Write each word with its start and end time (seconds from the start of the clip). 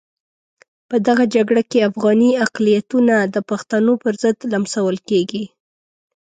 په 0.89 0.95
دغه 1.07 1.23
جګړه 1.35 1.61
کې 1.69 1.87
افغاني 1.89 2.31
اقلیتونه 2.45 3.15
د 3.33 3.35
پښتنو 3.49 3.91
پرضد 4.03 4.37
لمسول 4.53 4.95
کېږي. 5.09 5.43